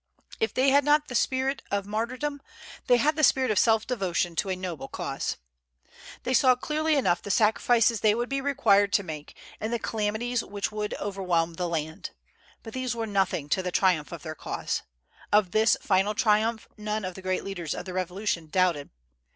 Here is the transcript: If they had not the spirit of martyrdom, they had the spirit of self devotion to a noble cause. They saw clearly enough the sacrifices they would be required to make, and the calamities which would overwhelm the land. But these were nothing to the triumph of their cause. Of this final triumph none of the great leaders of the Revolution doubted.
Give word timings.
If 0.39 0.51
they 0.51 0.69
had 0.71 0.83
not 0.83 1.09
the 1.09 1.13
spirit 1.13 1.61
of 1.69 1.85
martyrdom, 1.85 2.41
they 2.87 2.97
had 2.97 3.15
the 3.15 3.23
spirit 3.23 3.51
of 3.51 3.59
self 3.59 3.85
devotion 3.85 4.35
to 4.37 4.49
a 4.49 4.55
noble 4.55 4.87
cause. 4.87 5.37
They 6.23 6.33
saw 6.33 6.55
clearly 6.55 6.95
enough 6.95 7.21
the 7.21 7.29
sacrifices 7.29 8.01
they 8.01 8.15
would 8.15 8.27
be 8.27 8.41
required 8.41 8.93
to 8.93 9.03
make, 9.03 9.35
and 9.59 9.71
the 9.71 9.77
calamities 9.77 10.43
which 10.43 10.71
would 10.71 10.95
overwhelm 10.95 11.53
the 11.53 11.67
land. 11.69 12.09
But 12.63 12.73
these 12.73 12.95
were 12.95 13.05
nothing 13.05 13.47
to 13.49 13.61
the 13.61 13.71
triumph 13.71 14.11
of 14.11 14.23
their 14.23 14.33
cause. 14.33 14.81
Of 15.31 15.51
this 15.51 15.77
final 15.81 16.15
triumph 16.15 16.67
none 16.77 17.05
of 17.05 17.13
the 17.13 17.21
great 17.21 17.43
leaders 17.43 17.75
of 17.75 17.85
the 17.85 17.93
Revolution 17.93 18.47
doubted. 18.47 18.89